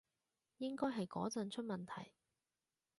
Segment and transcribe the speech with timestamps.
[0.57, 2.13] 應該係嗰陣出問題